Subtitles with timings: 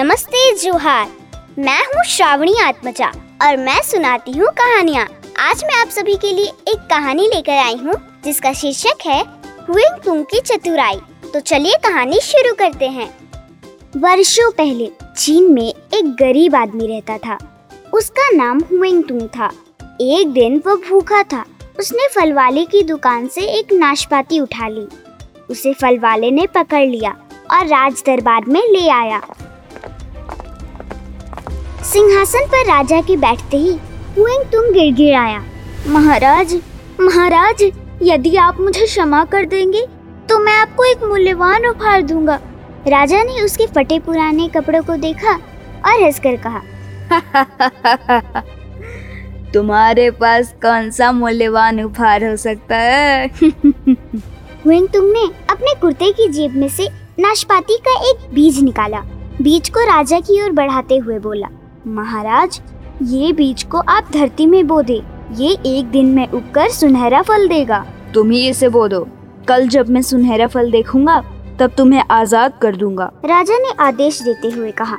[0.00, 1.08] नमस्ते, जोहार।
[1.58, 3.06] मैं हूँ श्रावणी आत्मजा
[3.42, 5.04] और मैं सुनाती हूँ कहानियाँ।
[5.38, 7.94] आज मैं आप सभी के लिए एक कहानी लेकर आई हूँ,
[8.24, 9.20] जिसका शीर्षक है
[9.68, 10.96] हुइंग तुंग की चतुराई।
[11.32, 13.08] तो चलिए कहानी शुरू करते हैं।
[13.96, 17.36] वर्षों पहले, चीन में एक गरीब आदमी रहता था।
[17.94, 19.50] उसका नाम हुइंग तुंग था।
[20.00, 21.44] एक दिन वो भूखा था।
[21.78, 24.86] उसने फल वाले की दुकान से एक नाशपाती उठा ली।
[25.50, 27.16] उसे फल वाले ने पकड़ लिया
[27.50, 29.22] और राज दरबार में ले आया।
[31.92, 33.70] सिंहासन पर राजा के बैठते ही
[34.18, 35.42] हुएंग तुम गिड़गिड़ाया
[35.86, 36.54] महाराज
[37.00, 37.62] महाराज
[38.02, 39.84] यदि आप मुझे क्षमा कर देंगे
[40.28, 42.38] तो मैं आपको एक मूल्यवान उपहार दूँगा।
[42.88, 45.32] राजा ने उसके फटे पुराने कपड़ों को देखा
[45.86, 46.62] और हंसकर कहा
[49.52, 53.26] तुम्हारे पास कौन सा मूल्यवान उपहार हो सकता है?
[54.66, 59.00] हुएंग तुमने अपने कुर्ते की जेब में से नाशपाती का एक बीज निकाला।
[59.42, 61.48] बीज को राजा की ओर बढ़ाते हुए बोला
[61.86, 62.60] महाराज
[63.02, 65.00] ये बीज को आप धरती में बो दे।
[65.34, 69.06] ये एक दिन में उगकर सुनहरा फल देगा। तुम ही इसे बो दो।
[69.48, 71.20] कल जब मैं सुनहरा फल देखूँगा
[71.60, 74.96] तब तुम्हें आज़ाद कर दूँगा। राजा ने आदेश देते हुए कहा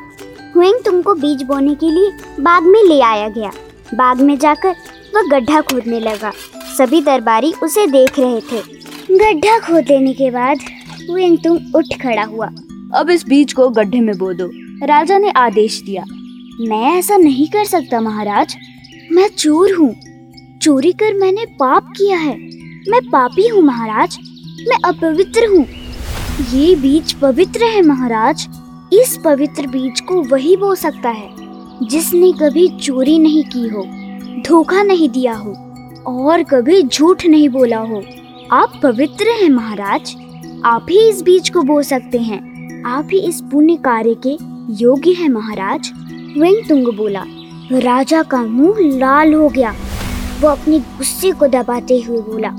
[0.55, 3.51] हुएंग तुमको बीज बोने के लिए बाग में ले आया गया।
[3.93, 4.75] बाग में जाकर
[5.15, 6.31] वह गड्ढा खोदने लगा।
[6.77, 8.61] सभी दरबारी उसे देख रहे थे।
[9.17, 10.59] गड्ढा खोद लेने के बाद
[11.09, 12.49] हुएंग तुम उठ खड़ा हुआ।
[12.93, 14.49] अब इस बीज को गड्ढे में बो दो।
[14.85, 16.03] राजा ने आदेश दिया।
[16.59, 18.55] मैं ऐसा नहीं कर सकता, महाराज।
[19.11, 19.93] मैं चोर हूँ।
[20.61, 22.35] चोरी कर मैंने पाप किया है।
[22.89, 24.17] मैं पापी हूँ, महाराज।
[24.67, 25.65] मैं अपवित्र हूँ।
[26.53, 28.47] ये बीज पवित्र है, महाराज।
[28.93, 31.29] इस पवित्र बीज को वही बो सकता है,
[31.87, 33.83] जिसने कभी चोरी नहीं की हो,
[34.47, 35.53] धोखा नहीं दिया हो,
[36.07, 38.03] और कभी झूठ नहीं बोला हो।
[38.51, 40.15] आप पवित्र हैं, महाराज।
[40.65, 44.37] आप ही इस बीज को बो सकते हैं। आप ही इस पुण्य कार्य के
[44.83, 45.91] योग्य हैं, महाराज।
[46.37, 47.23] वेंग तुंग बोला
[47.73, 49.73] राजा का मुँह लाल हो गया।
[50.41, 52.49] वो अपने गुस्से को दबाते हुए बोला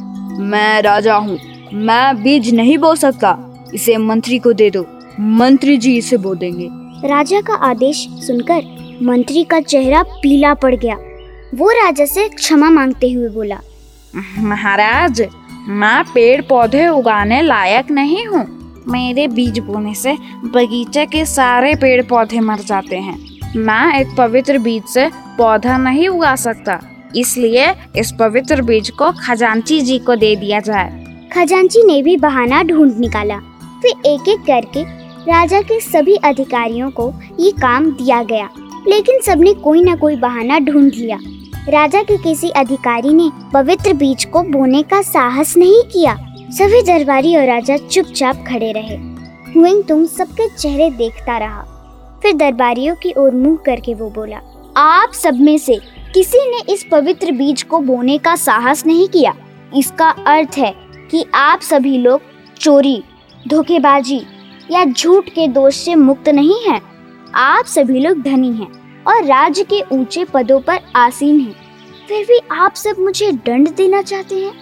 [0.42, 1.38] मैं राजा हूँ
[1.74, 3.36] मैं बीज नहीं बो सकता।
[3.74, 4.84] इसे मंत्री को दे दो
[5.20, 6.68] मंत्री जी इसे बो देंगे।
[7.08, 10.96] राजा का आदेश सुनकर मंत्री का चेहरा पीला पड़ गया।
[11.54, 13.60] वो राजा से क्षमा मांगते हुए बोला
[14.40, 15.22] महाराज
[15.68, 18.46] मैं पेड़ पौधे उगाने लायक नहीं हूँ।
[18.88, 24.58] मेरे बीज बोने से बगीचे के सारे पेड़ पौधे मर जाते हैं। मैं एक पवित्र
[24.58, 25.08] बीज से
[25.38, 26.78] पौधा नहीं उगा सकता,
[27.16, 32.62] इसलिए इस पवित्र बीज को खजांची जी को दे दिया जाए। खजांची ने भी बहाना
[32.62, 33.38] ढूंढ निकाला।
[33.82, 34.82] फिर एक एक करके
[35.24, 38.48] राजा के सभी अधिकारियों को ये काम दिया गया,
[38.88, 41.18] लेकिन सबने कोई न कोई बहाना ढूंढ लिया।
[41.68, 46.14] राजा के किसी अधिकारी ने पवित्र बीज को बोने का साहस नहीं किया।
[46.52, 48.96] सभी दरबारी और राजा चुपचाप खड़े रहे।
[49.52, 51.64] हुएंग तुम सबके चेहरे देखता रहा।
[52.22, 54.40] फिर दरबारियों की ओर मुँह करके वो बोला,
[54.76, 55.78] आप सब में से
[56.14, 59.34] किसी ने इस पवित्र बीज को बोने का साहस नहीं किया
[59.72, 60.72] इसका अर्थ है
[61.10, 62.20] कि आप सभी लोग
[62.60, 63.02] चोरी,
[63.48, 64.20] धोखेबाजी
[64.70, 66.80] या झूठ के दोष से मुक्त नहीं हैं।
[67.34, 71.54] आप सभी लोग धनी हैं और राज्य के ऊँचे पदों पर आसीन हैं।
[72.08, 74.52] फिर भी आप सब मुझे दंड देना चाहते हैं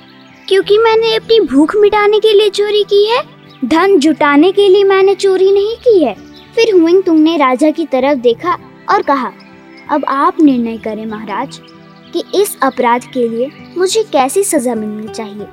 [0.49, 3.23] क्योंकि मैंने अपनी भूख मिटाने के लिए चोरी की है,
[3.65, 6.15] धन जुटाने के लिए मैंने चोरी नहीं की है
[6.55, 8.57] फिर हुइंग तुंग ने राजा की तरफ़ देखा
[8.91, 9.31] और कहा
[9.91, 11.61] अब आप निर्णय करें महाराज
[12.13, 15.47] कि इस अपराध के लिए मुझे कैसी सजा मिलनी चाहिए।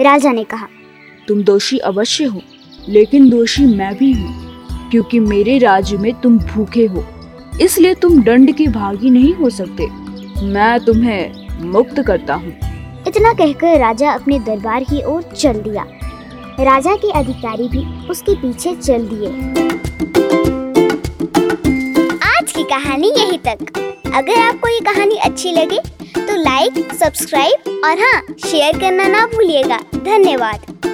[0.00, 0.68] राजा ने कहा
[1.28, 2.40] तुम दोषी अवश्य हो
[2.88, 7.04] लेकिन दोषी मैं भी हूँ क्योंकि मेरे राज्य में तुम भूखे हो।
[7.60, 9.86] इसलिए तुम दंड के भागी नहीं हो सकते।
[10.44, 12.52] मैं तुम्हें मुक्त करता हूँ।
[13.06, 15.86] इतना कहकर राजा अपने दरबार की ओर चल दिया।
[16.60, 19.72] राजा के अधिकारी भी उसके पीछे चल दिए।
[22.74, 23.78] कहानी यहीं तक।
[24.14, 25.78] अगर आपको ये कहानी अच्छी लगे
[26.16, 30.93] तो लाइक सब्सक्राइब और हाँ शेयर करना ना भूलिएगा। धन्यवाद।